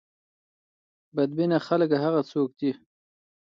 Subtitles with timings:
[1.15, 2.71] بد بینه خلک هغه څوک دي.